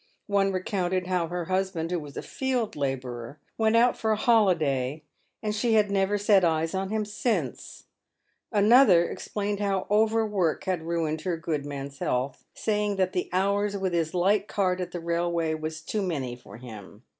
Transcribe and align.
One 0.25 0.51
recounted 0.51 1.05
how 1.05 1.27
her 1.27 1.45
husband, 1.45 1.91
who 1.91 1.99
was 1.99 2.17
a 2.17 2.23
field 2.23 2.75
labourer, 2.75 3.37
went 3.55 3.75
out 3.75 3.95
for 3.95 4.11
a 4.11 4.15
holiday, 4.15 5.03
and 5.43 5.53
she 5.53 5.73
had 5.75 5.91
never 5.91 6.17
"set 6.17 6.43
eyes 6.43 6.73
on 6.73 6.89
him 6.89 7.05
since;" 7.05 7.83
another 8.51 9.07
explained 9.07 9.59
how 9.59 9.85
overwork 9.91 10.63
had 10.63 10.81
ruined 10.87 11.21
her 11.21 11.37
good 11.37 11.67
man's 11.67 11.99
health, 11.99 12.43
saying 12.55 12.95
that" 12.95 13.13
the 13.13 13.29
hours 13.31 13.77
with 13.77 13.93
his 13.93 14.15
light 14.15 14.47
cart 14.47 14.81
at 14.81 14.91
the 14.91 14.99
railway 14.99 15.53
was 15.53 15.81
too 15.81 16.01
many 16.01 16.35
for 16.35 16.57
him." 16.57 17.03